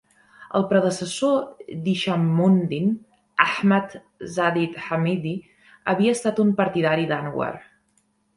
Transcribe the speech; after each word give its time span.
El 0.59 0.63
predecessor 0.69 1.75
d'Hishammundin, 1.87 2.87
Ahmad 3.45 3.93
Zahid 4.39 4.81
Hamidi, 4.87 5.35
havia 5.95 6.17
estat 6.19 6.43
un 6.47 6.57
partidari 6.63 7.07
d'Anwar. 7.15 7.53